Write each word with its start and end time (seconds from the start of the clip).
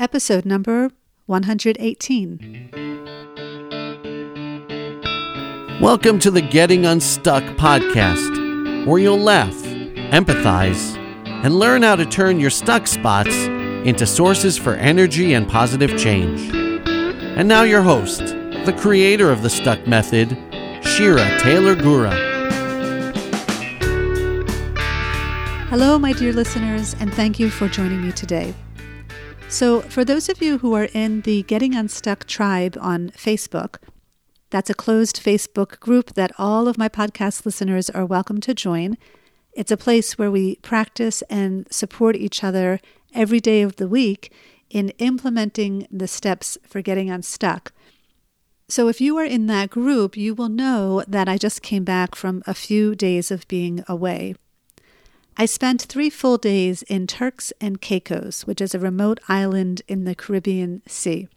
episode 0.00 0.44
number 0.44 0.90
118. 1.26 2.70
Welcome 5.80 6.18
to 6.18 6.32
the 6.32 6.42
Getting 6.42 6.84
Unstuck 6.84 7.44
podcast, 7.56 8.86
where 8.86 8.98
you'll 8.98 9.20
laugh, 9.20 9.54
empathize, 10.10 10.96
and 11.44 11.60
learn 11.60 11.82
how 11.82 11.94
to 11.94 12.04
turn 12.04 12.40
your 12.40 12.50
stuck 12.50 12.88
spots 12.88 13.36
into 13.86 14.04
sources 14.04 14.58
for 14.58 14.74
energy 14.74 15.32
and 15.32 15.48
positive 15.48 15.96
change. 15.96 16.52
And 16.52 17.46
now, 17.46 17.62
your 17.62 17.82
host, 17.82 18.18
the 18.64 18.76
creator 18.76 19.30
of 19.30 19.42
the 19.42 19.50
Stuck 19.50 19.86
Method, 19.86 20.36
Shira 20.82 21.38
Taylor 21.38 21.76
Gura. 21.76 22.12
Hello, 25.68 26.00
my 26.00 26.12
dear 26.12 26.32
listeners, 26.32 26.96
and 26.98 27.14
thank 27.14 27.38
you 27.38 27.48
for 27.48 27.68
joining 27.68 28.02
me 28.02 28.10
today. 28.10 28.54
So, 29.48 29.82
for 29.82 30.04
those 30.04 30.28
of 30.28 30.42
you 30.42 30.58
who 30.58 30.74
are 30.74 30.88
in 30.92 31.20
the 31.20 31.44
Getting 31.44 31.76
Unstuck 31.76 32.26
tribe 32.26 32.76
on 32.80 33.10
Facebook, 33.10 33.76
that's 34.50 34.70
a 34.70 34.74
closed 34.74 35.22
Facebook 35.22 35.78
group 35.78 36.14
that 36.14 36.32
all 36.38 36.66
of 36.66 36.76
my 36.76 36.88
podcast 36.88 37.46
listeners 37.46 37.88
are 37.88 38.04
welcome 38.04 38.40
to 38.40 38.54
join. 38.54 38.98
It's 39.52 39.70
a 39.70 39.76
place 39.76 40.18
where 40.18 40.30
we 40.30 40.56
practice 40.56 41.22
and 41.30 41.72
support 41.72 42.16
each 42.16 42.42
other 42.42 42.80
every 43.14 43.38
day 43.38 43.62
of 43.62 43.76
the 43.76 43.86
week 43.86 44.32
in 44.70 44.88
implementing 44.98 45.86
the 45.90 46.08
steps 46.08 46.58
for 46.66 46.82
getting 46.82 47.08
unstuck. 47.08 47.72
So, 48.68 48.88
if 48.88 49.00
you 49.00 49.16
are 49.18 49.24
in 49.24 49.46
that 49.46 49.70
group, 49.70 50.16
you 50.16 50.34
will 50.34 50.48
know 50.48 51.04
that 51.06 51.28
I 51.28 51.38
just 51.38 51.62
came 51.62 51.84
back 51.84 52.16
from 52.16 52.42
a 52.46 52.54
few 52.54 52.94
days 52.94 53.30
of 53.30 53.46
being 53.46 53.84
away. 53.86 54.34
I 55.36 55.46
spent 55.46 55.82
three 55.82 56.10
full 56.10 56.38
days 56.38 56.82
in 56.82 57.08
Turks 57.08 57.52
and 57.60 57.80
Caicos, 57.80 58.46
which 58.46 58.60
is 58.60 58.72
a 58.72 58.78
remote 58.78 59.18
island 59.28 59.82
in 59.88 60.04
the 60.04 60.14
Caribbean 60.14 60.82
Sea. 60.86 61.28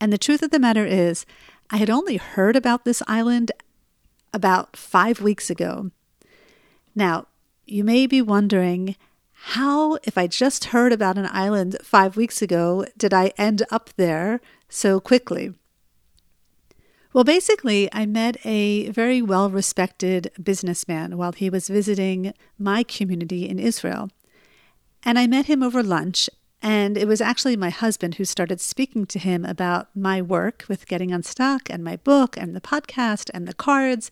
And 0.00 0.12
the 0.12 0.18
truth 0.18 0.40
of 0.40 0.50
the 0.50 0.60
matter 0.60 0.86
is, 0.86 1.26
I 1.70 1.78
had 1.78 1.90
only 1.90 2.16
heard 2.16 2.54
about 2.54 2.84
this 2.84 3.02
island 3.08 3.50
about 4.32 4.76
five 4.76 5.20
weeks 5.20 5.50
ago. 5.50 5.90
Now, 6.94 7.26
you 7.66 7.82
may 7.82 8.06
be 8.06 8.22
wondering 8.22 8.94
how, 9.32 9.98
if 10.04 10.16
I 10.16 10.28
just 10.28 10.66
heard 10.66 10.92
about 10.92 11.18
an 11.18 11.28
island 11.32 11.76
five 11.82 12.16
weeks 12.16 12.40
ago, 12.40 12.86
did 12.96 13.12
I 13.12 13.32
end 13.36 13.64
up 13.72 13.90
there 13.96 14.40
so 14.68 15.00
quickly? 15.00 15.54
Well, 17.14 17.22
basically, 17.22 17.88
I 17.92 18.06
met 18.06 18.44
a 18.44 18.90
very 18.90 19.22
well 19.22 19.48
respected 19.48 20.32
businessman 20.42 21.16
while 21.16 21.30
he 21.30 21.48
was 21.48 21.68
visiting 21.68 22.34
my 22.58 22.82
community 22.82 23.48
in 23.48 23.60
Israel. 23.60 24.10
And 25.04 25.16
I 25.16 25.28
met 25.28 25.46
him 25.46 25.62
over 25.62 25.80
lunch, 25.80 26.28
and 26.60 26.98
it 26.98 27.06
was 27.06 27.20
actually 27.20 27.56
my 27.56 27.70
husband 27.70 28.16
who 28.16 28.24
started 28.24 28.60
speaking 28.60 29.06
to 29.06 29.20
him 29.20 29.44
about 29.44 29.94
my 29.94 30.20
work 30.20 30.64
with 30.68 30.88
Getting 30.88 31.12
Unstuck 31.12 31.70
and 31.70 31.84
my 31.84 31.98
book 31.98 32.36
and 32.36 32.56
the 32.56 32.60
podcast 32.60 33.30
and 33.32 33.46
the 33.46 33.54
cards. 33.54 34.10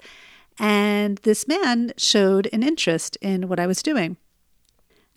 And 0.57 1.19
this 1.25 1.49
man 1.49 1.95
showed 1.97 2.49
an 2.53 2.63
interest 2.63 3.19
in 3.21 3.49
what 3.49 3.59
I 3.59 3.67
was 3.67 3.83
doing. 3.83 4.17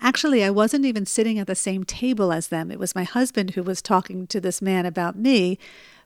Actually, 0.01 0.43
I 0.43 0.49
wasn't 0.49 0.85
even 0.85 1.05
sitting 1.05 1.37
at 1.37 1.45
the 1.45 1.55
same 1.55 1.83
table 1.83 2.33
as 2.33 2.47
them. 2.47 2.71
It 2.71 2.79
was 2.79 2.95
my 2.95 3.03
husband 3.03 3.51
who 3.51 3.61
was 3.61 3.81
talking 3.81 4.25
to 4.27 4.41
this 4.41 4.59
man 4.59 4.87
about 4.87 5.17
me, 5.17 5.59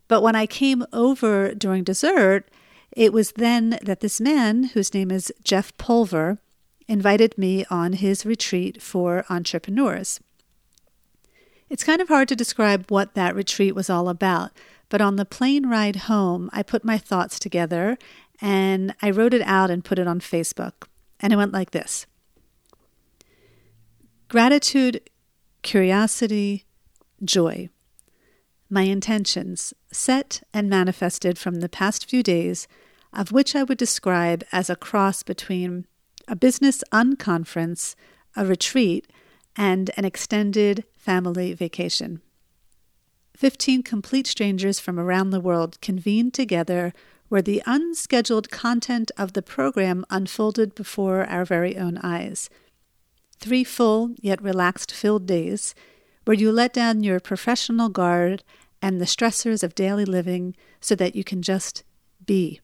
but 0.10 0.22
when 0.22 0.36
I 0.36 0.48
came 0.48 0.86
over 0.92 1.54
during 1.54 1.86
dessert, 1.86 2.50
it 2.92 3.14
was 3.14 3.32
then 3.34 3.78
that 3.84 4.02
this 4.02 4.20
man, 4.20 4.66
whose 4.74 4.94
name 4.94 5.12
is 5.12 5.32
Jeff 5.44 5.78
Pulver, 5.78 6.40
invited 6.88 7.38
me 7.38 7.64
on 7.70 7.94
his 7.94 8.26
retreat 8.26 8.82
for 8.82 9.24
entrepreneurs. 9.30 10.20
It's 11.70 11.84
kind 11.84 12.02
of 12.02 12.08
hard 12.08 12.28
to 12.30 12.36
describe 12.36 12.90
what 12.90 13.14
that 13.14 13.36
retreat 13.36 13.76
was 13.76 13.92
all 13.92 14.10
about, 14.10 14.52
but 14.90 15.00
on 15.00 15.16
the 15.16 15.26
plane 15.26 15.68
ride 15.68 15.98
home, 16.08 16.50
I 16.52 16.64
put 16.64 16.84
my 16.84 16.98
thoughts 16.98 17.38
together 17.38 17.96
and 18.42 18.96
I 19.04 19.12
wrote 19.12 19.36
it 19.36 19.44
out 19.44 19.70
and 19.70 19.86
put 19.86 20.00
it 20.00 20.08
on 20.08 20.20
Facebook. 20.20 20.88
And 21.20 21.32
it 21.32 21.36
went 21.36 21.54
like 21.54 21.70
this 21.70 22.08
Gratitude, 24.28 25.08
curiosity, 25.62 26.66
joy 27.24 27.70
my 28.70 28.84
intentions, 28.84 29.74
set 29.92 30.44
and 30.54 30.70
manifested 30.70 31.38
from 31.38 31.56
the 31.56 31.70
past 31.70 32.10
few 32.10 32.22
days, 32.22 32.68
of 33.12 33.32
which 33.32 33.56
I 33.56 33.64
would 33.64 33.78
describe 33.78 34.44
as 34.52 34.70
a 34.70 34.76
cross 34.76 35.24
between 35.24 35.86
a 36.28 36.36
business 36.36 36.84
unconference, 36.92 37.96
a 38.36 38.46
retreat, 38.46 39.08
and 39.56 39.90
an 39.98 40.06
extended 40.06 40.84
family 40.96 41.54
vacation. 41.54 42.22
Fifteen 43.36 43.82
complete 43.82 44.28
strangers 44.28 44.80
from 44.80 45.00
around 45.00 45.32
the 45.32 45.40
world 45.40 45.82
convened 45.82 46.34
together 46.34 46.94
where 47.30 47.42
the 47.42 47.64
unscheduled 47.66 48.52
content 48.52 49.12
of 49.18 49.34
the 49.34 49.42
program 49.42 50.06
unfolded 50.10 50.76
before 50.76 51.26
our 51.26 51.46
very 51.46 51.78
own 51.78 51.98
eyes. 52.00 52.50
Three 53.40 53.64
full 53.64 54.12
yet 54.20 54.42
relaxed 54.42 54.92
filled 54.92 55.26
days 55.26 55.74
where 56.26 56.38
you 56.38 56.52
let 56.52 56.74
down 56.74 57.02
your 57.02 57.20
professional 57.20 57.90
guard 57.90 58.44
and 58.82 59.00
the 59.00 59.06
stressors 59.06 59.64
of 59.64 59.76
daily 59.76 60.06
living 60.06 60.56
so 60.80 60.96
that 60.96 61.16
you 61.16 61.24
can 61.24 61.42
just 61.42 61.84
be. 62.26 62.62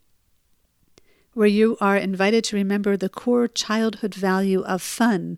Where 1.34 1.48
you 1.48 1.78
are 1.82 1.98
invited 1.98 2.44
to 2.46 2.56
remember 2.56 2.96
the 2.96 3.10
core 3.10 3.48
childhood 3.48 4.16
value 4.16 4.62
of 4.62 4.82
fun. 4.82 5.38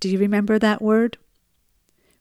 Do 0.00 0.08
you 0.08 0.18
remember 0.18 0.58
that 0.58 0.82
word? 0.82 1.16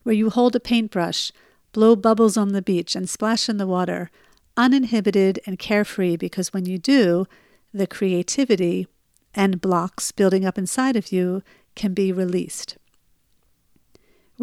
Where 0.03 0.15
you 0.15 0.29
hold 0.29 0.55
a 0.55 0.59
paintbrush, 0.59 1.31
blow 1.73 1.95
bubbles 1.95 2.37
on 2.37 2.49
the 2.49 2.61
beach, 2.61 2.95
and 2.95 3.09
splash 3.09 3.49
in 3.49 3.57
the 3.57 3.67
water, 3.67 4.09
uninhibited 4.55 5.39
and 5.45 5.59
carefree 5.59 6.15
because 6.15 6.53
when 6.53 6.65
you 6.65 6.77
do, 6.77 7.25
the 7.73 7.87
creativity 7.87 8.87
and 9.33 9.59
blocks 9.59 10.11
building 10.11 10.45
up 10.45 10.57
inside 10.57 10.95
of 10.95 11.11
you 11.11 11.41
can 11.75 11.93
be 11.93 12.11
released 12.11 12.77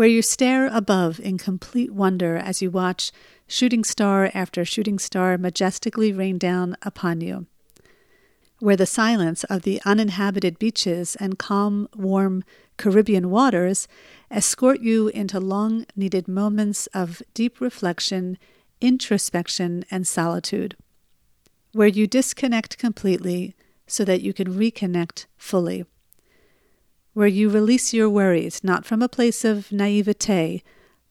where 0.00 0.08
you 0.08 0.22
stare 0.22 0.66
above 0.68 1.20
in 1.20 1.36
complete 1.36 1.92
wonder 1.92 2.34
as 2.34 2.62
you 2.62 2.70
watch 2.70 3.12
shooting 3.46 3.84
star 3.84 4.30
after 4.32 4.64
shooting 4.64 4.98
star 4.98 5.36
majestically 5.36 6.10
rain 6.10 6.38
down 6.38 6.74
upon 6.80 7.20
you, 7.20 7.44
where 8.60 8.78
the 8.78 8.86
silence 8.86 9.44
of 9.44 9.60
the 9.60 9.78
uninhabited 9.84 10.58
beaches 10.58 11.16
and 11.16 11.38
calm, 11.38 11.86
warm 11.94 12.42
Caribbean 12.78 13.28
waters 13.28 13.86
escort 14.30 14.80
you 14.80 15.08
into 15.08 15.38
long 15.38 15.84
needed 15.94 16.26
moments 16.26 16.86
of 16.94 17.20
deep 17.34 17.60
reflection, 17.60 18.38
introspection, 18.80 19.84
and 19.90 20.06
solitude, 20.06 20.78
where 21.74 21.86
you 21.86 22.06
disconnect 22.06 22.78
completely 22.78 23.54
so 23.86 24.06
that 24.06 24.22
you 24.22 24.32
can 24.32 24.54
reconnect 24.54 25.26
fully 25.36 25.84
where 27.12 27.26
you 27.26 27.48
release 27.48 27.92
your 27.92 28.08
worries, 28.08 28.62
not 28.62 28.84
from 28.84 29.02
a 29.02 29.08
place 29.08 29.44
of 29.44 29.72
naivete, 29.72 30.62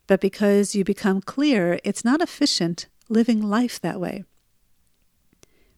but 0.07 0.21
because 0.21 0.73
you 0.73 0.83
become 0.83 1.21
clear 1.21 1.79
it's 1.83 2.05
not 2.05 2.21
efficient 2.21 2.87
living 3.09 3.41
life 3.41 3.79
that 3.81 3.99
way. 3.99 4.23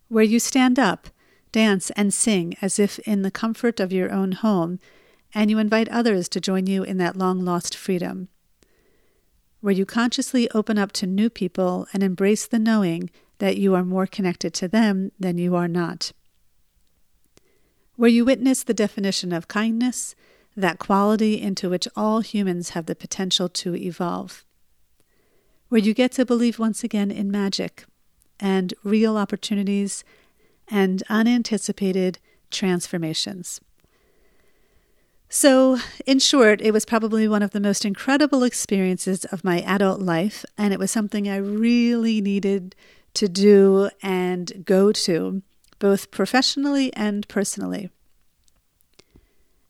Where 0.07 0.23
you 0.23 0.39
stand 0.39 0.77
up, 0.77 1.07
dance, 1.51 1.89
and 1.91 2.13
sing 2.13 2.55
as 2.61 2.77
if 2.77 2.99
in 2.99 3.21
the 3.21 3.31
comfort 3.31 3.79
of 3.79 3.91
your 3.91 4.11
own 4.11 4.33
home, 4.33 4.79
and 5.33 5.49
you 5.49 5.57
invite 5.57 5.89
others 5.89 6.27
to 6.29 6.41
join 6.41 6.67
you 6.67 6.83
in 6.83 6.97
that 6.97 7.15
long 7.15 7.43
lost 7.43 7.75
freedom. 7.75 8.27
Where 9.61 9.73
you 9.73 9.85
consciously 9.85 10.49
open 10.51 10.77
up 10.77 10.91
to 10.93 11.07
new 11.07 11.29
people 11.29 11.87
and 11.93 12.03
embrace 12.03 12.45
the 12.47 12.59
knowing 12.59 13.09
that 13.39 13.57
you 13.57 13.73
are 13.75 13.85
more 13.85 14.07
connected 14.07 14.53
to 14.55 14.67
them 14.67 15.11
than 15.19 15.37
you 15.37 15.55
are 15.55 15.67
not 15.67 16.11
where 17.95 18.09
you 18.09 18.25
witness 18.25 18.63
the 18.63 18.73
definition 18.73 19.31
of 19.31 19.47
kindness, 19.47 20.15
that 20.55 20.79
quality 20.79 21.41
into 21.41 21.69
which 21.69 21.87
all 21.95 22.21
humans 22.21 22.69
have 22.71 22.85
the 22.85 22.95
potential 22.95 23.47
to 23.47 23.75
evolve. 23.75 24.45
Where 25.69 25.81
you 25.81 25.93
get 25.93 26.11
to 26.13 26.25
believe 26.25 26.59
once 26.59 26.83
again 26.83 27.11
in 27.11 27.31
magic 27.31 27.85
and 28.39 28.73
real 28.83 29.17
opportunities 29.17 30.03
and 30.67 31.03
unanticipated 31.09 32.19
transformations. 32.49 33.61
So, 35.29 35.77
in 36.05 36.19
short, 36.19 36.59
it 36.61 36.71
was 36.71 36.83
probably 36.83 37.25
one 37.25 37.41
of 37.41 37.51
the 37.51 37.61
most 37.61 37.85
incredible 37.85 38.43
experiences 38.43 39.23
of 39.25 39.45
my 39.45 39.61
adult 39.61 40.01
life, 40.01 40.43
and 40.57 40.73
it 40.73 40.79
was 40.79 40.91
something 40.91 41.29
I 41.29 41.37
really 41.37 42.19
needed 42.19 42.75
to 43.13 43.29
do 43.29 43.89
and 44.03 44.65
go 44.65 44.91
to 44.91 45.41
both 45.81 46.11
professionally 46.11 46.93
and 46.93 47.27
personally. 47.27 47.89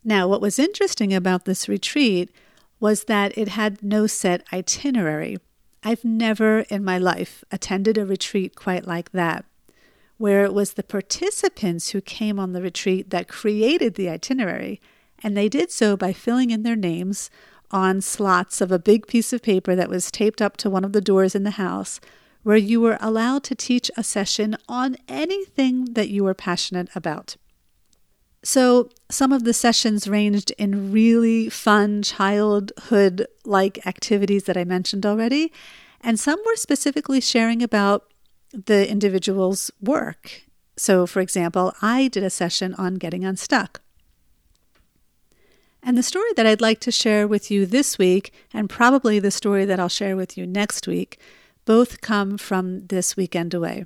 Now, 0.04 0.28
what 0.28 0.42
was 0.42 0.60
interesting 0.60 1.13
about 1.13 1.46
this 1.46 1.69
retreat 1.69 2.30
was 2.80 3.06
that 3.06 3.36
it 3.38 3.48
had 3.48 3.81
no 3.81 4.08
set 4.08 4.44
itinerary. 4.52 5.38
I've 5.84 6.04
never 6.04 6.60
in 6.69 6.84
my 6.84 6.98
life 6.98 7.44
attended 7.52 7.98
a 7.98 8.06
retreat 8.06 8.56
quite 8.56 8.86
like 8.86 9.12
that, 9.12 9.46
where 10.18 10.44
it 10.44 10.54
was 10.54 10.74
the 10.74 10.84
participants 10.84 11.90
who 11.90 12.02
came 12.02 12.40
on 12.40 12.52
the 12.52 12.62
retreat 12.62 13.10
that 13.12 13.28
created 13.28 13.96
the 13.96 14.10
itinerary, 14.10 14.81
and 15.24 15.38
they 15.38 15.48
did 15.48 15.72
so 15.72 15.96
by 15.96 16.12
filling 16.12 16.50
in 16.50 16.64
their 16.64 16.75
names 16.75 17.30
on 17.72 18.02
slots 18.02 18.60
of 18.60 18.72
a 18.72 18.80
big 18.80 19.07
piece 19.07 19.31
of 19.31 19.42
paper 19.42 19.75
that 19.75 19.90
was 19.90 20.12
taped 20.12 20.42
up 20.42 20.57
to 20.57 20.69
one 20.69 20.84
of 20.84 20.92
the 20.92 21.00
doors 21.00 21.36
in 21.36 21.44
the 21.44 21.52
house 21.52 22.02
where 22.44 22.58
you 22.58 22.82
were 22.82 22.98
allowed 23.00 23.44
to 23.44 23.56
teach 23.56 23.92
a 23.96 24.04
session 24.04 24.58
on 24.68 24.98
anything 25.08 25.94
that 25.94 26.10
you 26.10 26.24
were 26.24 26.34
passionate 26.34 26.90
about. 26.96 27.36
So, 28.44 28.90
some 29.10 29.32
of 29.32 29.44
the 29.44 29.54
sessions 29.54 30.08
ranged 30.08 30.52
in 30.58 30.92
really 30.92 31.48
fun 31.48 32.02
childhood 32.02 33.28
like 33.46 33.86
activities 33.86 34.46
that 34.46 34.58
I 34.58 34.64
mentioned 34.64 35.06
already, 35.06 35.52
and 36.02 36.20
some 36.20 36.40
were 36.44 36.56
specifically 36.56 37.22
sharing 37.22 37.62
about 37.62 38.12
the 38.52 38.90
individual's 38.90 39.70
work. 39.80 40.44
So, 40.76 41.06
for 41.06 41.20
example, 41.20 41.74
I 41.84 42.08
did 42.08 42.24
a 42.24 42.32
session 42.32 42.74
on 42.76 42.96
getting 42.96 43.24
unstuck. 43.24 43.82
And 45.84 45.98
the 45.98 46.04
story 46.04 46.32
that 46.36 46.46
I'd 46.46 46.62
like 46.62 46.80
to 46.82 46.92
share 46.92 47.28
with 47.28 47.52
you 47.52 47.66
this 47.66 47.98
week, 47.98 48.34
and 48.54 48.70
probably 48.70 49.20
the 49.20 49.32
story 49.32 49.66
that 49.66 49.80
I'll 49.80 49.90
share 49.90 50.16
with 50.16 50.38
you 50.38 50.48
next 50.48 50.88
week, 50.88 51.20
both 51.66 52.02
come 52.02 52.38
from 52.38 52.88
this 52.88 53.16
weekend 53.16 53.54
away. 53.54 53.86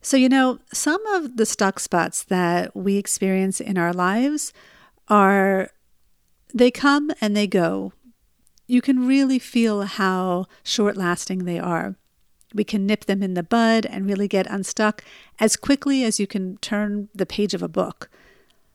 So, 0.00 0.16
you 0.18 0.28
know, 0.28 0.58
some 0.72 1.04
of 1.06 1.38
the 1.38 1.46
stuck 1.46 1.80
spots 1.80 2.22
that 2.24 2.76
we 2.76 2.96
experience 2.96 3.60
in 3.60 3.78
our 3.78 3.92
lives 3.92 4.52
are, 5.08 5.70
they 6.52 6.70
come 6.70 7.10
and 7.20 7.34
they 7.34 7.46
go. 7.46 7.92
You 8.66 8.82
can 8.82 9.06
really 9.06 9.38
feel 9.38 9.82
how 9.82 10.44
short 10.62 10.96
lasting 10.96 11.44
they 11.44 11.58
are. 11.58 11.96
We 12.54 12.64
can 12.64 12.86
nip 12.86 13.06
them 13.06 13.22
in 13.22 13.34
the 13.34 13.42
bud 13.42 13.86
and 13.86 14.06
really 14.06 14.28
get 14.28 14.46
unstuck 14.46 15.02
as 15.40 15.56
quickly 15.56 16.04
as 16.04 16.20
you 16.20 16.26
can 16.26 16.58
turn 16.58 17.08
the 17.14 17.26
page 17.26 17.54
of 17.54 17.62
a 17.62 17.68
book. 17.68 18.10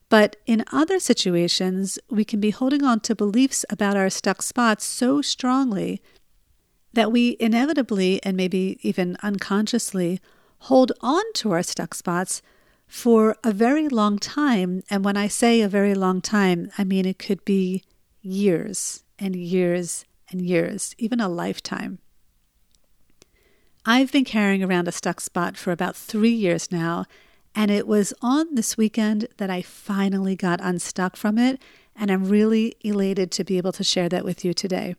But 0.10 0.36
in 0.48 0.66
other 0.72 1.00
situations, 1.00 2.00
we 2.10 2.26
can 2.26 2.40
be 2.40 2.50
holding 2.50 2.84
on 2.84 3.00
to 3.02 3.16
beliefs 3.16 3.64
about 3.70 3.96
our 3.96 4.10
stuck 4.10 4.42
spots 4.42 4.84
so 4.84 5.22
strongly 5.22 6.02
that 6.94 7.12
we 7.12 7.38
inevitably 7.40 8.22
and 8.24 8.36
maybe 8.36 8.80
even 8.82 9.18
unconsciously 9.22 10.20
hold 10.64 10.92
on 11.02 11.24
to 11.34 11.52
our 11.52 11.64
stuck 11.64 11.94
spots 11.94 12.42
for 12.88 13.36
a 13.44 13.52
very 13.52 13.88
long 13.88 14.18
time. 14.18 14.84
And 14.90 15.06
when 15.06 15.16
I 15.16 15.28
say 15.28 15.62
a 15.62 15.70
very 15.70 15.94
long 15.94 16.22
time, 16.22 16.72
I 16.78 16.84
mean 16.84 17.06
it 17.06 17.20
could 17.20 17.46
be 17.46 17.84
years 18.22 19.04
and 19.18 19.36
years 19.36 20.06
and 20.32 20.42
years, 20.42 20.96
even 20.98 21.20
a 21.20 21.30
lifetime. 21.30 22.00
I've 23.86 24.12
been 24.12 24.26
carrying 24.26 24.64
around 24.64 24.88
a 24.88 24.92
stuck 24.92 25.22
spot 25.22 25.56
for 25.56 25.72
about 25.72 25.96
three 25.96 26.34
years 26.34 26.72
now, 26.72 27.06
and 27.56 27.72
it 27.72 27.88
was 27.88 28.14
on 28.22 28.56
this 28.56 28.78
weekend 28.78 29.28
that 29.38 29.50
I 29.50 29.62
finally 29.62 30.36
got 30.36 30.60
unstuck 30.62 31.16
from 31.16 31.38
it, 31.38 31.62
and 31.96 32.12
I'm 32.12 32.26
really 32.26 32.76
elated 32.82 33.32
to 33.32 33.44
be 33.44 33.58
able 33.58 33.72
to 33.74 33.84
share 33.84 34.10
that 34.10 34.26
with 34.26 34.44
you 34.44 34.54
today. 34.54 34.96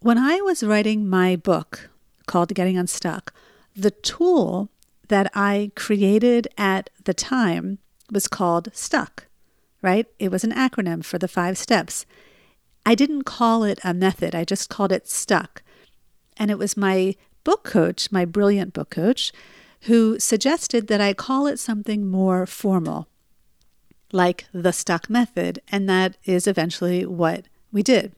When 0.00 0.16
I 0.16 0.40
was 0.40 0.62
writing 0.62 1.08
my 1.08 1.34
book 1.34 1.90
called 2.26 2.54
Getting 2.54 2.78
Unstuck, 2.78 3.34
the 3.74 3.90
tool 3.90 4.70
that 5.08 5.28
I 5.34 5.72
created 5.74 6.46
at 6.56 6.88
the 7.02 7.14
time 7.14 7.78
was 8.08 8.28
called 8.28 8.68
Stuck, 8.72 9.26
right? 9.82 10.06
It 10.20 10.30
was 10.30 10.44
an 10.44 10.52
acronym 10.52 11.04
for 11.04 11.18
the 11.18 11.26
five 11.26 11.58
steps. 11.58 12.06
I 12.86 12.94
didn't 12.94 13.24
call 13.24 13.64
it 13.64 13.80
a 13.82 13.92
method, 13.92 14.36
I 14.36 14.44
just 14.44 14.68
called 14.68 14.92
it 14.92 15.08
Stuck. 15.08 15.62
And 16.36 16.48
it 16.48 16.58
was 16.58 16.76
my 16.76 17.16
book 17.42 17.64
coach, 17.64 18.12
my 18.12 18.24
brilliant 18.24 18.72
book 18.72 18.90
coach, 18.90 19.32
who 19.82 20.20
suggested 20.20 20.86
that 20.86 21.00
I 21.00 21.12
call 21.12 21.48
it 21.48 21.58
something 21.58 22.06
more 22.06 22.46
formal, 22.46 23.08
like 24.12 24.46
the 24.52 24.72
Stuck 24.72 25.10
method. 25.10 25.60
And 25.72 25.88
that 25.88 26.16
is 26.24 26.46
eventually 26.46 27.04
what 27.04 27.46
we 27.72 27.82
did. 27.82 28.12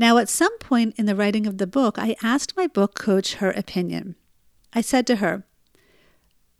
Now, 0.00 0.16
at 0.16 0.30
some 0.30 0.56
point 0.60 0.94
in 0.96 1.04
the 1.04 1.14
writing 1.14 1.46
of 1.46 1.58
the 1.58 1.66
book, 1.66 1.98
I 1.98 2.16
asked 2.22 2.56
my 2.56 2.66
book 2.66 2.94
coach 2.94 3.34
her 3.34 3.50
opinion. 3.50 4.16
I 4.72 4.80
said 4.80 5.06
to 5.08 5.16
her, 5.16 5.44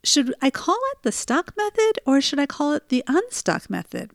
Should 0.04 0.34
I 0.42 0.50
call 0.50 0.78
it 0.92 0.98
the 1.04 1.10
stuck 1.10 1.56
method 1.56 2.00
or 2.04 2.20
should 2.20 2.38
I 2.38 2.44
call 2.44 2.74
it 2.74 2.90
the 2.90 3.02
unstuck 3.06 3.70
method? 3.70 4.10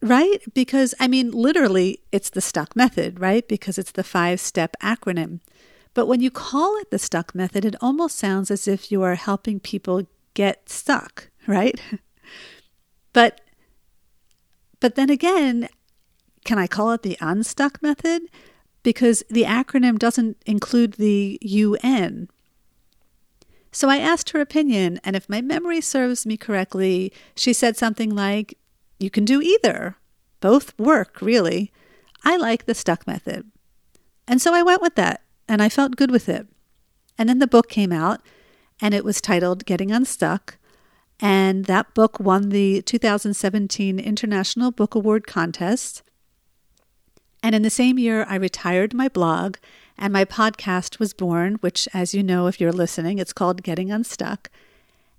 Right? 0.00 0.38
Because, 0.54 0.94
I 1.00 1.08
mean, 1.08 1.32
literally, 1.32 2.02
it's 2.12 2.30
the 2.30 2.40
stuck 2.40 2.76
method, 2.76 3.18
right? 3.18 3.48
Because 3.48 3.78
it's 3.78 3.90
the 3.90 4.04
five 4.04 4.38
step 4.38 4.76
acronym. 4.80 5.40
But 5.92 6.06
when 6.06 6.20
you 6.20 6.30
call 6.30 6.76
it 6.76 6.92
the 6.92 7.00
stuck 7.00 7.34
method, 7.34 7.64
it 7.64 7.74
almost 7.80 8.16
sounds 8.16 8.48
as 8.48 8.68
if 8.68 8.92
you 8.92 9.02
are 9.02 9.16
helping 9.16 9.58
people 9.58 10.06
get 10.34 10.68
stuck, 10.68 11.30
right? 11.48 11.80
but 13.12 13.40
but 14.78 14.94
then 14.94 15.10
again, 15.10 15.68
can 16.44 16.58
I 16.58 16.66
call 16.66 16.92
it 16.92 17.02
the 17.02 17.18
unstuck 17.20 17.82
method? 17.82 18.22
Because 18.82 19.22
the 19.30 19.44
acronym 19.44 19.98
doesn't 19.98 20.36
include 20.46 20.94
the 20.94 21.38
UN, 21.40 22.28
so 23.74 23.88
I 23.88 23.98
asked 23.98 24.30
her 24.30 24.40
opinion, 24.40 25.00
and 25.02 25.16
if 25.16 25.28
my 25.28 25.42
memory 25.42 25.80
serves 25.80 26.24
me 26.24 26.36
correctly, 26.36 27.12
she 27.34 27.52
said 27.52 27.76
something 27.76 28.14
like, 28.14 28.56
You 29.00 29.10
can 29.10 29.24
do 29.24 29.42
either. 29.42 29.96
Both 30.38 30.78
work, 30.78 31.20
really. 31.20 31.72
I 32.22 32.36
like 32.36 32.66
the 32.66 32.74
stuck 32.74 33.04
method. 33.04 33.50
And 34.28 34.40
so 34.40 34.54
I 34.54 34.62
went 34.62 34.80
with 34.80 34.94
that, 34.94 35.22
and 35.48 35.60
I 35.60 35.68
felt 35.68 35.96
good 35.96 36.12
with 36.12 36.28
it. 36.28 36.46
And 37.18 37.28
then 37.28 37.40
the 37.40 37.48
book 37.48 37.68
came 37.68 37.90
out, 37.92 38.20
and 38.80 38.94
it 38.94 39.04
was 39.04 39.20
titled 39.20 39.66
Getting 39.66 39.90
Unstuck. 39.90 40.56
And 41.18 41.64
that 41.64 41.94
book 41.94 42.20
won 42.20 42.50
the 42.50 42.80
2017 42.82 43.98
International 43.98 44.70
Book 44.70 44.94
Award 44.94 45.26
contest. 45.26 46.04
And 47.44 47.54
in 47.54 47.60
the 47.60 47.68
same 47.68 47.98
year, 47.98 48.24
I 48.26 48.36
retired 48.36 48.94
my 48.94 49.06
blog 49.10 49.58
and 49.98 50.14
my 50.14 50.24
podcast 50.24 50.98
was 50.98 51.12
born, 51.12 51.56
which, 51.56 51.86
as 51.92 52.14
you 52.14 52.22
know, 52.22 52.46
if 52.46 52.58
you're 52.58 52.72
listening, 52.72 53.18
it's 53.18 53.34
called 53.34 53.62
Getting 53.62 53.90
Unstuck. 53.90 54.48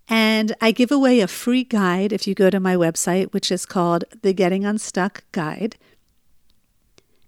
And 0.09 0.55
I 0.59 0.71
give 0.71 0.91
away 0.91 1.19
a 1.19 1.27
free 1.27 1.63
guide 1.63 2.11
if 2.11 2.25
you 2.25 2.33
go 2.33 2.49
to 2.49 2.59
my 2.59 2.75
website, 2.75 3.31
which 3.31 3.51
is 3.51 3.67
called 3.67 4.05
the 4.23 4.33
Getting 4.33 4.65
Unstuck 4.65 5.23
Guide. 5.33 5.75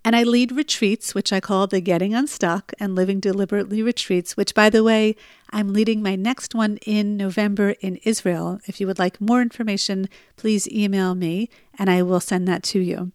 And 0.03 0.15
I 0.15 0.23
lead 0.23 0.51
retreats, 0.51 1.13
which 1.13 1.31
I 1.31 1.41
call 1.41 1.67
the 1.67 1.79
Getting 1.79 2.15
Unstuck 2.15 2.71
and 2.79 2.95
Living 2.95 3.19
Deliberately 3.19 3.83
retreats, 3.83 4.35
which, 4.35 4.55
by 4.55 4.71
the 4.71 4.83
way, 4.83 5.15
I'm 5.51 5.73
leading 5.73 6.01
my 6.01 6.15
next 6.15 6.55
one 6.55 6.77
in 6.87 7.15
November 7.15 7.75
in 7.81 7.97
Israel. 7.97 8.59
If 8.65 8.81
you 8.81 8.87
would 8.87 8.97
like 8.97 9.21
more 9.21 9.43
information, 9.43 10.09
please 10.37 10.67
email 10.67 11.13
me 11.13 11.51
and 11.77 11.87
I 11.87 12.01
will 12.01 12.19
send 12.19 12.47
that 12.47 12.63
to 12.63 12.79
you. 12.79 13.11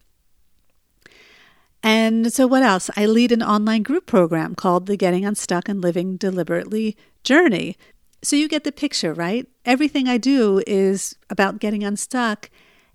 And 1.83 2.31
so, 2.31 2.47
what 2.47 2.63
else? 2.63 2.89
I 2.95 3.05
lead 3.05 3.33
an 3.33 3.43
online 3.43 3.83
group 3.83 4.05
program 4.05 4.55
called 4.55 4.85
the 4.85 4.95
Getting 4.95 5.25
Unstuck 5.25 5.67
and 5.67 5.81
Living 5.81 6.15
Deliberately 6.15 6.95
Journey. 7.25 7.77
So, 8.23 8.37
you 8.37 8.47
get 8.47 8.63
the 8.63 8.71
picture, 8.71 9.13
right? 9.13 9.45
Everything 9.65 10.07
I 10.07 10.17
do 10.17 10.63
is 10.65 11.17
about 11.29 11.59
getting 11.59 11.83
unstuck, 11.83 12.49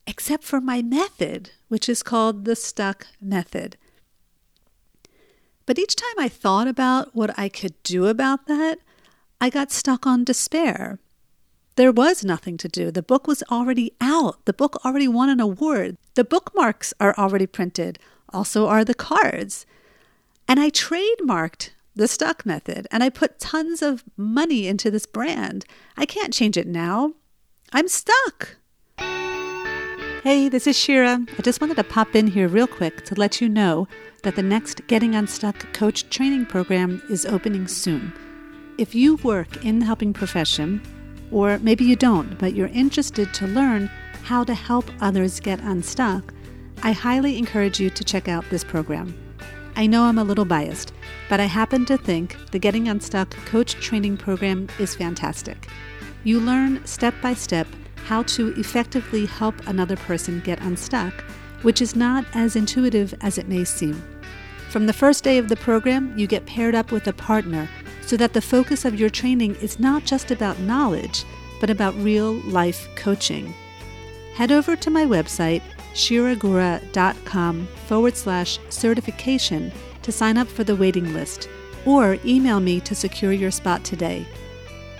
except 0.07 0.43
for 0.43 0.59
my 0.59 0.81
method, 0.81 1.51
which 1.69 1.87
is 1.87 2.03
called 2.03 2.47
the 2.47 2.57
Stuck 2.57 3.07
Method. 3.21 3.77
But 5.67 5.79
each 5.79 5.95
time 5.95 6.19
I 6.19 6.31
thought 6.31 6.67
about 6.67 7.15
what 7.15 7.39
I 7.39 7.51
could 7.51 7.75
do 7.83 8.07
about 8.07 8.47
that, 8.47 8.79
I 9.39 9.51
got 9.51 9.71
stuck 9.71 10.07
on 10.07 10.25
despair. 10.25 10.99
There 11.77 11.93
was 11.93 12.25
nothing 12.25 12.57
to 12.57 12.69
do. 12.69 12.91
The 12.91 13.03
book 13.03 13.27
was 13.27 13.43
already 13.51 13.93
out. 14.01 14.47
The 14.47 14.55
book 14.55 14.83
already 14.83 15.09
won 15.09 15.29
an 15.29 15.41
award. 15.41 15.99
The 16.15 16.25
bookmarks 16.25 16.95
are 16.99 17.15
already 17.19 17.47
printed 17.47 17.99
also 18.33 18.67
are 18.67 18.85
the 18.85 18.95
cards. 18.95 19.67
And 20.47 20.59
I 20.59 20.71
trademarked 20.71 21.71
the 21.95 22.09
stuck 22.09 22.47
method 22.47 22.87
and 22.91 23.03
I 23.03 23.11
put 23.11 23.41
tons 23.41 23.83
of 23.83 24.05
money 24.17 24.67
into 24.67 24.91
this 24.91 25.07
brand. 25.07 25.65
I 25.97 26.07
can't 26.07 26.33
change 26.33 26.57
it 26.57 26.67
now. 26.67 27.15
I'm 27.73 27.89
stuck. 27.89 28.57
Hey, 30.23 30.49
this 30.49 30.67
is 30.67 30.77
Shira. 30.77 31.25
I 31.39 31.43
just 31.43 31.61
wanted 31.61 31.77
to 31.77 31.85
pop 31.85 32.15
in 32.15 32.27
here 32.27 32.49
real 32.49 32.67
quick 32.67 33.05
to 33.05 33.15
let 33.15 33.41
you 33.41 33.49
know 33.49 33.87
that 34.23 34.37
the 34.37 34.43
next 34.43 34.87
Getting 34.87 35.15
Unstuck 35.15 35.73
coach 35.73 36.09
training 36.11 36.47
program 36.47 37.03
is 37.09 37.25
opening 37.25 37.69
soon. 37.69 38.13
If 38.79 38.95
you 38.95 39.17
work 39.17 39.65
in 39.65 39.79
the 39.79 39.87
helping 39.87 40.13
profession, 40.13 40.83
or 41.31 41.59
maybe 41.59 41.85
you 41.85 41.97
don't, 41.97 42.39
but 42.39 42.55
you're 42.55 42.69
interested 42.69 43.33
to 43.35 43.47
learn 43.47 43.87
how 44.25 44.45
to 44.45 44.55
help 44.55 44.91
others 45.01 45.41
get 45.41 45.61
unstuck, 45.61 46.35
I 46.83 46.93
highly 46.93 47.39
encourage 47.39 47.81
you 47.81 47.91
to 47.91 48.05
check 48.05 48.29
out 48.29 48.49
this 48.51 48.63
program. 48.63 49.13
I 49.75 49.87
know 49.87 50.05
I'm 50.05 50.19
a 50.19 50.25
little 50.25 50.45
biased, 50.45 50.93
but 51.29 51.41
I 51.41 51.45
happen 51.45 51.85
to 51.87 51.99
think 51.99 52.37
the 52.53 52.59
Getting 52.59 52.89
Unstuck 52.89 53.31
Coach 53.47 53.75
Training 53.75 54.17
Program 54.17 54.69
is 54.79 54.95
fantastic. 54.95 55.69
You 56.25 56.41
learn 56.41 56.85
step 56.87 57.15
by 57.21 57.35
step 57.35 57.67
how 58.05 58.23
to 58.25 58.49
effectively 58.59 59.27
help 59.27 59.55
another 59.67 59.97
person 59.97 60.41
get 60.41 60.61
unstuck, 60.61 61.13
which 61.63 61.83
is 61.83 61.97
not 61.97 62.25
as 62.35 62.57
intuitive 62.57 63.13
as 63.21 63.39
it 63.39 63.49
may 63.49 63.65
seem. 63.65 64.03
From 64.69 64.87
the 64.87 64.93
first 64.93 65.25
day 65.25 65.39
of 65.39 65.49
the 65.49 65.57
program, 65.57 66.17
you 66.17 66.27
get 66.27 66.47
paired 66.47 66.75
up 66.75 66.93
with 66.93 67.07
a 67.09 67.13
partner 67.13 67.69
so 68.03 68.17
that 68.17 68.33
the 68.35 68.41
focus 68.41 68.85
of 68.85 68.99
your 68.99 69.11
training 69.11 69.57
is 69.57 69.81
not 69.81 70.05
just 70.05 70.31
about 70.31 70.59
knowledge, 70.61 71.25
but 71.61 71.71
about 71.71 71.95
real 71.97 72.35
life 72.43 72.89
coaching. 72.95 73.53
Head 74.35 74.53
over 74.53 74.77
to 74.77 74.91
my 74.91 75.05
website 75.05 75.63
shiragura.com 75.99 77.67
forward 77.87 78.17
slash 78.17 78.59
certification 78.69 79.73
to 80.03 80.13
sign 80.13 80.39
up 80.39 80.47
for 80.47 80.65
the 80.65 80.77
waiting 80.77 81.13
list 81.13 81.49
or 81.85 82.19
email 82.25 82.61
me 82.61 82.81
to 82.81 82.95
secure 82.95 83.33
your 83.33 83.51
spot 83.51 83.85
today. 83.85 84.25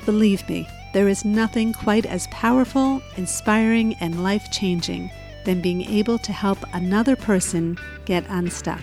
Believe 0.05 0.47
me, 0.49 0.69
there 0.93 1.09
is 1.09 1.25
nothing 1.25 1.73
quite 1.73 2.05
as 2.05 2.27
powerful, 2.29 3.01
inspiring, 3.17 3.95
and 4.01 4.23
life 4.23 4.51
changing 4.51 5.11
than 5.45 5.61
being 5.61 5.83
able 5.83 6.19
to 6.19 6.33
help 6.33 6.59
another 6.75 7.15
person 7.15 7.79
get 8.05 8.27
unstuck. 8.29 8.83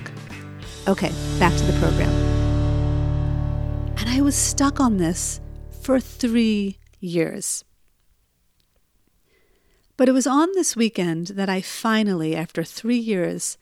Okay, 0.87 1.11
back 1.37 1.55
to 1.57 1.63
the 1.63 1.77
program. 1.79 2.11
And 3.97 4.09
I 4.09 4.21
was 4.21 4.35
stuck 4.35 4.79
on 4.79 4.97
this 4.97 5.41
for 5.81 5.99
three 5.99 6.77
years. 6.99 7.65
But 9.97 10.09
it 10.09 10.13
was 10.13 10.27
on 10.27 10.49
this 10.53 10.75
weekend 10.75 11.27
that 11.27 11.49
I 11.49 11.61
finally, 11.61 12.35
after 12.35 12.63
three 12.63 12.97
years, 12.97 13.57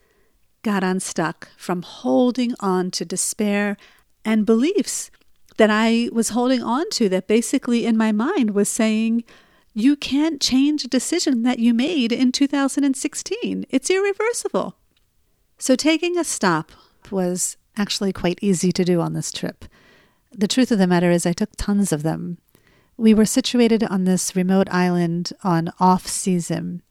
got 0.62 0.82
unstuck 0.82 1.48
from 1.56 1.82
holding 1.82 2.54
on 2.60 2.90
to 2.92 3.04
despair 3.04 3.76
and 4.24 4.46
beliefs 4.46 5.10
that 5.56 5.70
I 5.70 6.08
was 6.12 6.30
holding 6.30 6.62
on 6.62 6.90
to 6.90 7.08
that 7.10 7.28
basically 7.28 7.86
in 7.86 7.96
my 7.96 8.10
mind 8.10 8.50
was 8.50 8.68
saying, 8.68 9.22
you 9.72 9.96
can't 9.96 10.40
change 10.40 10.84
a 10.84 10.88
decision 10.88 11.42
that 11.42 11.58
you 11.58 11.74
made 11.74 12.12
in 12.12 12.32
2016. 12.32 13.66
It's 13.70 13.90
irreversible. 13.90 14.76
So 15.58 15.76
taking 15.76 16.18
a 16.18 16.24
stop 16.24 16.72
was 17.10 17.56
actually 17.76 18.12
quite 18.12 18.38
easy 18.40 18.72
to 18.72 18.84
do 18.84 19.00
on 19.00 19.12
this 19.12 19.30
trip. 19.30 19.64
The 20.32 20.48
truth 20.48 20.72
of 20.72 20.78
the 20.78 20.86
matter 20.86 21.10
is, 21.10 21.26
I 21.26 21.32
took 21.32 21.50
tons 21.56 21.92
of 21.92 22.02
them. 22.02 22.38
We 22.96 23.12
were 23.12 23.24
situated 23.24 23.82
on 23.82 24.04
this 24.04 24.36
remote 24.36 24.68
island 24.70 25.32
on 25.42 25.70
off 25.80 26.06
season. 26.06 26.82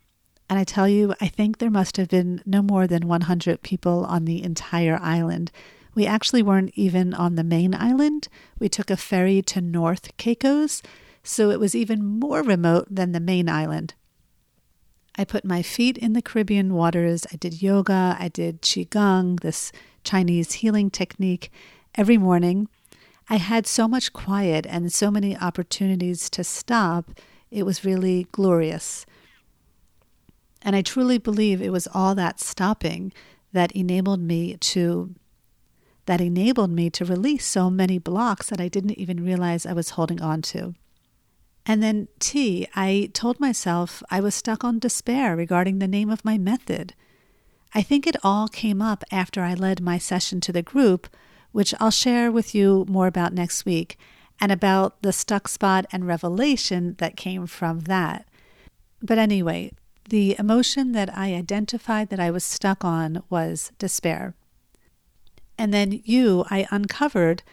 And 0.50 0.60
I 0.60 0.66
tell 0.66 0.88
you, 0.88 1.14
I 1.22 1.30
think 1.30 1.58
there 1.58 1.72
must 1.72 1.96
have 1.98 2.10
been 2.10 2.42
no 2.46 2.62
more 2.62 2.88
than 2.88 3.08
100 3.08 3.62
people 3.62 4.06
on 4.06 4.26
the 4.26 4.44
entire 4.44 5.00
island. 5.02 5.52
We 5.96 6.06
actually 6.06 6.44
weren't 6.44 6.72
even 6.76 7.14
on 7.14 7.36
the 7.36 7.44
main 7.44 7.74
island. 7.74 8.28
We 8.60 8.68
took 8.68 8.90
a 8.90 8.98
ferry 8.98 9.42
to 9.44 9.62
North 9.62 10.16
Caicos, 10.18 10.82
so 11.24 11.50
it 11.52 11.60
was 11.60 11.74
even 11.74 12.20
more 12.20 12.42
remote 12.42 12.88
than 12.90 13.14
the 13.14 13.22
main 13.22 13.48
island. 13.48 13.94
I 15.16 15.24
put 15.24 15.46
my 15.46 15.62
feet 15.62 15.98
in 15.98 16.14
the 16.14 16.22
Caribbean 16.22 16.74
waters. 16.74 17.26
I 17.32 17.38
did 17.38 17.62
yoga. 17.62 18.18
I 18.20 18.28
did 18.28 18.62
Qigong, 18.62 19.40
this 19.40 19.72
Chinese 20.04 20.54
healing 20.54 20.90
technique, 20.90 21.52
every 21.96 22.18
morning. 22.18 22.68
I 23.30 23.38
had 23.38 23.66
so 23.66 23.88
much 23.88 24.14
quiet 24.14 24.66
and 24.68 24.92
so 24.92 25.10
many 25.10 25.38
opportunities 25.38 26.30
to 26.32 26.44
stop. 26.44 27.12
It 27.52 27.66
was 27.66 27.86
really 27.86 28.28
glorious. 28.32 29.06
And 30.62 30.76
I 30.76 30.82
truly 30.82 31.18
believe 31.18 31.62
it 31.62 31.72
was 31.72 31.88
all 31.94 32.16
that 32.16 32.40
stopping 32.40 33.14
that 33.52 33.72
enabled 33.74 34.22
me 34.22 34.58
to 34.58 35.16
that 36.06 36.20
enabled 36.20 36.70
me 36.70 36.90
to 36.90 37.06
release 37.06 37.46
so 37.46 37.70
many 37.70 37.98
blocks 37.98 38.50
that 38.50 38.60
I 38.60 38.68
didn't 38.68 39.00
even 39.00 39.24
realize 39.24 39.66
I 39.66 39.72
was 39.72 39.92
holding 39.92 40.22
on 40.22 40.42
to. 40.42 40.76
And 41.66 41.82
then 41.82 42.10
T, 42.20 42.68
I 42.76 43.10
told 43.14 43.40
myself 43.40 44.04
I 44.10 44.20
was 44.20 44.36
stuck 44.36 44.66
on 44.66 44.80
despair 44.80 45.36
regarding 45.36 45.80
the 45.80 45.88
name 45.88 46.10
of 46.10 46.26
my 46.26 46.38
method. 46.38 46.94
I 47.74 47.82
think 47.82 48.06
it 48.06 48.18
all 48.22 48.50
came 48.50 48.82
up 48.82 49.04
after 49.12 49.42
I 49.42 49.54
led 49.54 49.82
my 49.82 49.98
session 49.98 50.42
to 50.42 50.52
the 50.52 50.62
group, 50.62 51.08
which 51.54 51.74
I'll 51.80 51.90
share 51.90 52.30
with 52.30 52.54
you 52.54 52.86
more 52.90 53.08
about 53.08 53.34
next 53.34 53.64
week, 53.64 53.98
and 54.42 54.52
about 54.52 55.02
the 55.02 55.14
stuck 55.14 55.48
spot 55.48 55.86
and 55.94 56.06
revelation 56.06 56.96
that 56.98 57.16
came 57.16 57.48
from 57.48 57.82
that. 57.82 58.28
But 59.02 59.18
anyway, 59.18 59.72
the 60.10 60.36
emotion 60.38 60.92
that 60.92 61.16
I 61.16 61.34
identified 61.34 62.10
that 62.10 62.20
I 62.20 62.30
was 62.32 62.44
stuck 62.44 62.84
on 62.84 63.24
was 63.30 63.72
despair. 63.80 64.34
And 65.58 65.74
then 65.74 66.02
you, 66.04 66.44
I 66.50 66.68
uncovered 66.72 67.44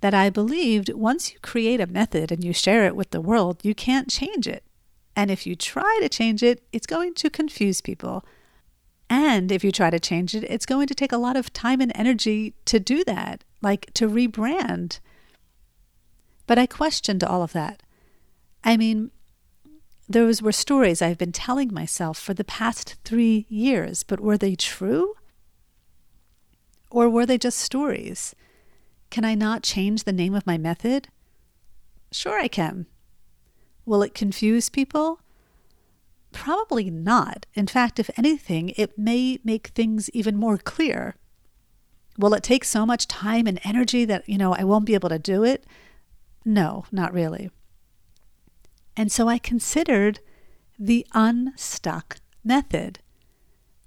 that 0.00 0.14
I 0.14 0.30
believed 0.30 0.92
once 0.94 1.32
you 1.32 1.38
create 1.40 1.80
a 1.80 1.86
method 1.86 2.32
and 2.32 2.42
you 2.42 2.52
share 2.52 2.86
it 2.86 2.96
with 2.96 3.10
the 3.10 3.20
world, 3.20 3.58
you 3.62 3.74
can't 3.74 4.08
change 4.08 4.48
it. 4.48 4.64
And 5.14 5.30
if 5.30 5.46
you 5.46 5.54
try 5.54 5.98
to 6.00 6.08
change 6.08 6.42
it, 6.42 6.62
it's 6.72 6.86
going 6.86 7.14
to 7.14 7.30
confuse 7.30 7.80
people. 7.80 8.24
And 9.10 9.52
if 9.52 9.62
you 9.62 9.72
try 9.72 9.90
to 9.90 10.00
change 10.00 10.34
it, 10.34 10.44
it's 10.44 10.66
going 10.66 10.86
to 10.86 10.94
take 10.94 11.12
a 11.12 11.18
lot 11.18 11.36
of 11.36 11.52
time 11.52 11.80
and 11.80 11.92
energy 11.94 12.54
to 12.64 12.80
do 12.80 13.04
that, 13.04 13.44
like 13.62 13.92
to 13.94 14.08
rebrand. 14.08 15.00
But 16.46 16.58
I 16.58 16.66
questioned 16.66 17.22
all 17.22 17.42
of 17.42 17.52
that. 17.52 17.82
I 18.64 18.76
mean, 18.76 19.10
those 20.08 20.42
were 20.42 20.52
stories 20.52 21.00
I've 21.00 21.18
been 21.18 21.32
telling 21.32 21.72
myself 21.72 22.18
for 22.18 22.34
the 22.34 22.44
past 22.44 22.96
three 23.04 23.46
years, 23.48 24.02
but 24.02 24.20
were 24.20 24.36
they 24.36 24.56
true? 24.56 25.14
Or 26.90 27.08
were 27.08 27.26
they 27.26 27.38
just 27.38 27.58
stories? 27.58 28.34
Can 29.10 29.24
I 29.24 29.34
not 29.34 29.62
change 29.62 30.02
the 30.02 30.12
name 30.12 30.34
of 30.34 30.46
my 30.46 30.58
method? 30.58 31.08
Sure, 32.10 32.40
I 32.40 32.48
can. 32.48 32.86
Will 33.86 34.02
it 34.02 34.14
confuse 34.14 34.68
people? 34.68 35.20
Probably 36.32 36.90
not. 36.90 37.46
In 37.54 37.66
fact, 37.66 37.98
if 37.98 38.10
anything, 38.16 38.70
it 38.76 38.98
may 38.98 39.38
make 39.44 39.68
things 39.68 40.10
even 40.10 40.36
more 40.36 40.58
clear. 40.58 41.16
Will 42.18 42.34
it 42.34 42.42
take 42.42 42.64
so 42.64 42.84
much 42.84 43.08
time 43.08 43.46
and 43.46 43.60
energy 43.64 44.04
that, 44.04 44.28
you 44.28 44.36
know, 44.36 44.54
I 44.54 44.64
won't 44.64 44.86
be 44.86 44.94
able 44.94 45.08
to 45.08 45.18
do 45.18 45.44
it? 45.44 45.64
No, 46.44 46.84
not 46.90 47.12
really. 47.12 47.50
And 48.96 49.10
so 49.10 49.28
I 49.28 49.38
considered 49.38 50.20
the 50.78 51.06
unstuck 51.14 52.16
method. 52.44 52.98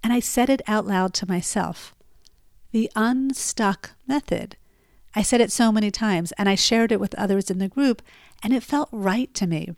And 0.04 0.12
I 0.14 0.20
said 0.20 0.50
it 0.50 0.62
out 0.68 0.86
loud 0.86 1.14
to 1.16 1.28
myself 1.28 1.94
the 2.74 2.92
unstuck 2.96 3.92
method. 4.08 4.58
I 5.16 5.22
said 5.22 5.40
it 5.40 5.52
so 5.52 5.72
many 5.72 5.92
times 5.92 6.34
and 6.34 6.50
I 6.50 6.56
shared 6.56 6.92
it 6.92 7.00
with 7.00 7.14
others 7.16 7.52
in 7.52 7.60
the 7.60 7.68
group, 7.70 8.02
and 8.42 8.52
it 8.52 8.64
felt 8.64 8.90
right 8.92 9.32
to 9.36 9.48
me. 9.48 9.76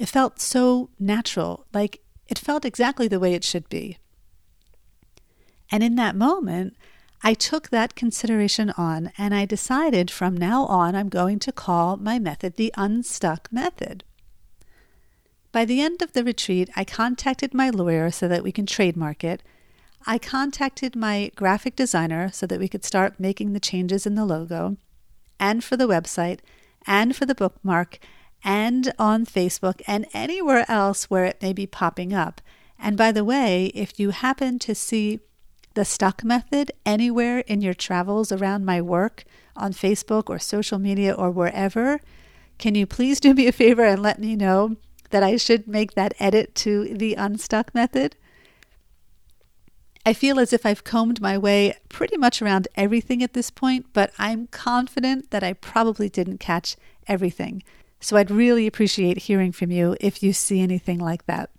It 0.00 0.08
felt 0.08 0.40
so 0.40 0.88
natural, 0.98 1.66
like 1.74 2.00
it 2.26 2.38
felt 2.38 2.64
exactly 2.64 3.06
the 3.06 3.20
way 3.20 3.34
it 3.34 3.44
should 3.44 3.68
be. 3.68 3.98
And 5.70 5.82
in 5.82 5.96
that 5.96 6.16
moment, 6.16 6.76
I 7.22 7.34
took 7.34 7.68
that 7.68 7.94
consideration 7.94 8.70
on 8.70 9.12
and 9.18 9.34
I 9.34 9.44
decided 9.44 10.10
from 10.10 10.36
now 10.36 10.64
on 10.66 10.94
I'm 10.94 11.08
going 11.08 11.38
to 11.40 11.52
call 11.52 11.96
my 11.96 12.18
method 12.18 12.56
the 12.56 12.72
Unstuck 12.76 13.52
Method. 13.52 14.04
By 15.52 15.64
the 15.64 15.80
end 15.80 16.00
of 16.00 16.12
the 16.12 16.24
retreat, 16.24 16.70
I 16.76 16.84
contacted 16.84 17.52
my 17.52 17.70
lawyer 17.70 18.10
so 18.10 18.28
that 18.28 18.42
we 18.42 18.52
can 18.52 18.66
trademark 18.66 19.24
it 19.24 19.42
I 20.06 20.18
contacted 20.18 20.96
my 20.96 21.30
graphic 21.36 21.76
designer 21.76 22.30
so 22.32 22.46
that 22.46 22.58
we 22.58 22.68
could 22.68 22.84
start 22.84 23.20
making 23.20 23.52
the 23.52 23.60
changes 23.60 24.06
in 24.06 24.14
the 24.14 24.24
logo, 24.24 24.76
and 25.38 25.62
for 25.62 25.76
the 25.76 25.88
website, 25.88 26.40
and 26.86 27.14
for 27.14 27.26
the 27.26 27.34
bookmark, 27.34 27.98
and 28.42 28.92
on 28.98 29.26
Facebook, 29.26 29.82
and 29.86 30.06
anywhere 30.14 30.64
else 30.68 31.10
where 31.10 31.26
it 31.26 31.42
may 31.42 31.52
be 31.52 31.66
popping 31.66 32.14
up. 32.14 32.40
And 32.78 32.96
by 32.96 33.12
the 33.12 33.24
way, 33.24 33.66
if 33.74 34.00
you 34.00 34.10
happen 34.10 34.58
to 34.60 34.74
see 34.74 35.20
the 35.74 35.84
stuck 35.84 36.24
method 36.24 36.72
anywhere 36.84 37.40
in 37.40 37.60
your 37.60 37.74
travels 37.74 38.32
around 38.32 38.64
my 38.64 38.80
work 38.80 39.24
on 39.56 39.72
Facebook 39.72 40.28
or 40.28 40.38
social 40.38 40.78
media 40.78 41.12
or 41.12 41.30
wherever, 41.30 42.00
can 42.58 42.74
you 42.74 42.86
please 42.86 43.20
do 43.20 43.34
me 43.34 43.46
a 43.46 43.52
favor 43.52 43.84
and 43.84 44.02
let 44.02 44.18
me 44.18 44.36
know 44.36 44.76
that 45.10 45.22
I 45.22 45.36
should 45.36 45.66
make 45.66 45.92
that 45.92 46.14
edit 46.18 46.54
to 46.56 46.94
the 46.94 47.14
unstuck 47.14 47.74
method? 47.74 48.16
I 50.04 50.14
feel 50.14 50.40
as 50.40 50.52
if 50.52 50.64
I've 50.64 50.84
combed 50.84 51.20
my 51.20 51.36
way 51.36 51.74
pretty 51.88 52.16
much 52.16 52.40
around 52.40 52.68
everything 52.74 53.22
at 53.22 53.34
this 53.34 53.50
point, 53.50 53.86
but 53.92 54.12
I'm 54.18 54.46
confident 54.46 55.30
that 55.30 55.44
I 55.44 55.52
probably 55.52 56.08
didn't 56.08 56.38
catch 56.38 56.76
everything. 57.06 57.62
So 58.00 58.16
I'd 58.16 58.30
really 58.30 58.66
appreciate 58.66 59.18
hearing 59.18 59.52
from 59.52 59.70
you 59.70 59.96
if 60.00 60.22
you 60.22 60.32
see 60.32 60.60
anything 60.60 60.98
like 60.98 61.26
that. 61.26 61.50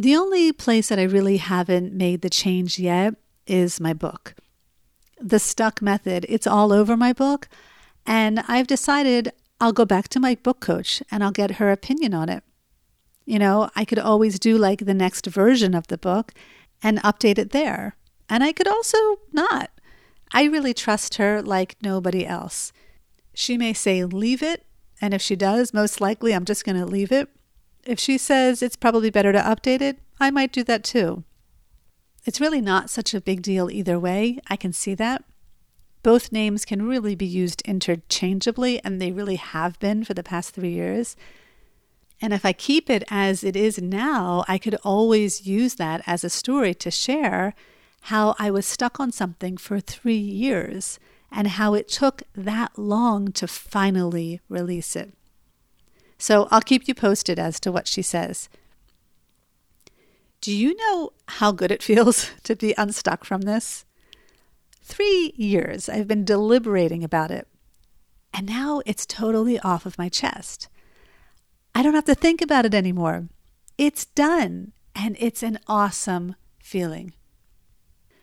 The 0.00 0.14
only 0.14 0.52
place 0.52 0.90
that 0.90 1.00
I 1.00 1.02
really 1.02 1.38
haven't 1.38 1.92
made 1.92 2.22
the 2.22 2.30
change 2.30 2.78
yet 2.78 3.14
is 3.48 3.80
my 3.80 3.92
book. 3.92 4.36
The 5.20 5.40
Stuck 5.40 5.82
Method, 5.82 6.24
it's 6.28 6.46
all 6.46 6.72
over 6.72 6.96
my 6.96 7.12
book, 7.12 7.48
and 8.06 8.44
I've 8.46 8.68
decided 8.68 9.32
I'll 9.60 9.72
go 9.72 9.84
back 9.84 10.06
to 10.10 10.20
my 10.20 10.36
book 10.36 10.60
coach 10.60 11.02
and 11.10 11.24
I'll 11.24 11.32
get 11.32 11.56
her 11.56 11.72
opinion 11.72 12.14
on 12.14 12.28
it. 12.28 12.44
You 13.24 13.40
know, 13.40 13.70
I 13.74 13.84
could 13.84 13.98
always 13.98 14.38
do 14.38 14.56
like 14.56 14.84
the 14.84 14.94
next 14.94 15.26
version 15.26 15.74
of 15.74 15.88
the 15.88 15.98
book 15.98 16.32
and 16.80 17.02
update 17.02 17.36
it 17.36 17.50
there. 17.50 17.96
And 18.28 18.44
I 18.44 18.52
could 18.52 18.68
also 18.68 19.16
not. 19.32 19.72
I 20.32 20.44
really 20.44 20.74
trust 20.74 21.16
her 21.16 21.42
like 21.42 21.74
nobody 21.82 22.24
else. 22.24 22.72
She 23.34 23.58
may 23.58 23.72
say, 23.72 24.04
leave 24.04 24.44
it. 24.44 24.64
And 25.00 25.12
if 25.12 25.20
she 25.20 25.34
does, 25.34 25.74
most 25.74 26.00
likely 26.00 26.32
I'm 26.32 26.44
just 26.44 26.64
going 26.64 26.78
to 26.78 26.86
leave 26.86 27.10
it. 27.10 27.28
If 27.88 27.98
she 27.98 28.18
says 28.18 28.60
it's 28.60 28.76
probably 28.76 29.08
better 29.08 29.32
to 29.32 29.40
update 29.40 29.80
it, 29.80 29.98
I 30.20 30.30
might 30.30 30.52
do 30.52 30.62
that 30.64 30.84
too. 30.84 31.24
It's 32.26 32.38
really 32.38 32.60
not 32.60 32.90
such 32.90 33.14
a 33.14 33.20
big 33.20 33.40
deal 33.40 33.70
either 33.70 33.98
way. 33.98 34.40
I 34.48 34.56
can 34.56 34.74
see 34.74 34.94
that. 34.96 35.24
Both 36.02 36.30
names 36.30 36.66
can 36.66 36.86
really 36.86 37.14
be 37.14 37.24
used 37.24 37.62
interchangeably, 37.62 38.78
and 38.84 39.00
they 39.00 39.10
really 39.10 39.36
have 39.36 39.80
been 39.80 40.04
for 40.04 40.12
the 40.12 40.22
past 40.22 40.54
three 40.54 40.72
years. 40.72 41.16
And 42.20 42.34
if 42.34 42.44
I 42.44 42.52
keep 42.52 42.90
it 42.90 43.04
as 43.08 43.42
it 43.42 43.56
is 43.56 43.80
now, 43.80 44.44
I 44.46 44.58
could 44.58 44.76
always 44.84 45.46
use 45.46 45.76
that 45.76 46.02
as 46.06 46.22
a 46.22 46.28
story 46.28 46.74
to 46.74 46.90
share 46.90 47.54
how 48.02 48.36
I 48.38 48.50
was 48.50 48.66
stuck 48.66 49.00
on 49.00 49.12
something 49.12 49.56
for 49.56 49.80
three 49.80 50.18
years 50.18 50.98
and 51.32 51.48
how 51.48 51.72
it 51.72 51.88
took 51.88 52.22
that 52.34 52.78
long 52.78 53.32
to 53.32 53.48
finally 53.48 54.42
release 54.50 54.94
it. 54.94 55.14
So 56.18 56.48
I'll 56.50 56.60
keep 56.60 56.88
you 56.88 56.94
posted 56.94 57.38
as 57.38 57.60
to 57.60 57.72
what 57.72 57.86
she 57.86 58.02
says. 58.02 58.48
Do 60.40 60.52
you 60.52 60.76
know 60.76 61.12
how 61.26 61.52
good 61.52 61.70
it 61.70 61.82
feels 61.90 62.30
to 62.44 62.56
be 62.56 62.74
unstuck 62.76 63.24
from 63.24 63.42
this? 63.42 63.84
Three 64.82 65.32
years 65.36 65.88
I've 65.88 66.08
been 66.08 66.24
deliberating 66.24 67.04
about 67.04 67.30
it, 67.30 67.46
and 68.32 68.46
now 68.46 68.80
it's 68.86 69.04
totally 69.04 69.58
off 69.60 69.84
of 69.84 69.98
my 69.98 70.08
chest. 70.08 70.68
I 71.74 71.82
don't 71.82 71.94
have 71.94 72.06
to 72.06 72.14
think 72.14 72.40
about 72.40 72.64
it 72.64 72.74
anymore. 72.74 73.28
It's 73.76 74.06
done, 74.06 74.72
and 74.94 75.16
it's 75.20 75.42
an 75.42 75.58
awesome 75.68 76.34
feeling. 76.62 77.12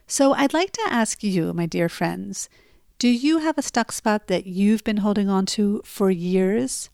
So 0.07 0.33
I'd 0.33 0.53
like 0.53 0.71
to 0.73 0.87
ask 0.89 1.23
you, 1.23 1.53
my 1.53 1.65
dear 1.65 1.87
friends, 1.87 2.49
do 2.97 3.07
you 3.07 3.39
have 3.39 3.57
a 3.57 3.61
stuck 3.61 3.91
spot 3.91 4.27
that 4.27 4.45
you've 4.45 4.83
been 4.83 4.97
holding 4.97 5.29
on 5.29 5.45
to 5.47 5.81
for 5.85 6.09
years? 6.09 6.89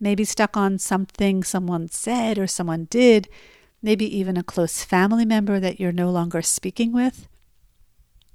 Maybe 0.00 0.24
stuck 0.24 0.56
on 0.56 0.78
something 0.78 1.42
someone 1.42 1.88
said 1.88 2.38
or 2.38 2.46
someone 2.46 2.86
did, 2.90 3.28
maybe 3.82 4.04
even 4.16 4.36
a 4.36 4.42
close 4.42 4.82
family 4.82 5.24
member 5.24 5.60
that 5.60 5.78
you're 5.78 5.92
no 5.92 6.10
longer 6.10 6.42
speaking 6.42 6.92
with. 6.92 7.28